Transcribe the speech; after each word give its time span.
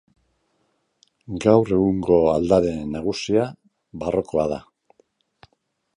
Gaur 1.43 1.69
egungo 1.77 2.17
aldare 2.31 2.73
nagusia 2.97 3.45
barrokoa 4.05 4.49
da. 4.57 4.59